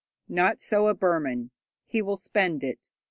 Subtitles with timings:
[0.29, 1.51] Not so a Burman:
[1.85, 2.89] he will spend it.